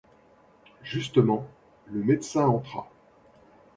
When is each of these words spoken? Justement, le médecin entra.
Justement, 0.81 1.45
le 1.85 2.03
médecin 2.03 2.47
entra. 2.47 2.87